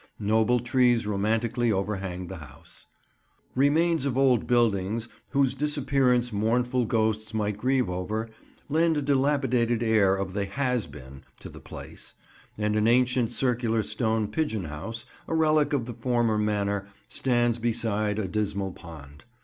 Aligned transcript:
Noble 0.17 0.59
trees 0.59 1.05
romantically 1.05 1.71
overhang 1.71 2.25
the 2.25 2.37
house; 2.37 2.87
remains 3.53 4.03
of 4.07 4.17
old 4.17 4.47
buildings 4.47 5.07
whose 5.29 5.53
disappearance 5.53 6.33
mournful 6.33 6.85
ghosts 6.85 7.35
might 7.35 7.55
grieve 7.55 7.87
over, 7.87 8.27
lend 8.67 8.97
a 8.97 9.03
dilapidated 9.03 9.83
air 9.83 10.15
of 10.15 10.33
the 10.33 10.45
Has 10.45 10.87
Been 10.87 11.23
to 11.39 11.49
the 11.49 11.61
place; 11.61 12.15
and 12.57 12.75
an 12.75 12.87
ancient 12.87 13.29
circular 13.29 13.83
stone 13.83 14.27
pigeon 14.29 14.63
house, 14.65 15.05
a 15.27 15.35
relic 15.35 15.71
of 15.71 15.85
the 15.85 15.93
former 15.93 16.39
manor, 16.39 16.87
stands 17.07 17.59
beside 17.59 18.17
a 18.17 18.27
dismal 18.27 18.71
pond. 18.71 19.23